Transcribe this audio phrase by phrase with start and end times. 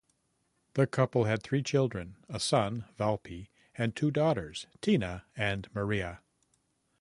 [0.73, 6.21] The couple had three children: a son, Valpy, and two daughters, Tina and Maria.